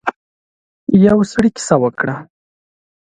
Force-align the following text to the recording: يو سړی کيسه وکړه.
يو 1.05 1.17
سړی 1.31 1.49
کيسه 1.55 1.75
وکړه. 1.83 2.15